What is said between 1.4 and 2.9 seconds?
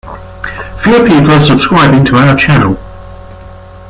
subscribing to our channel.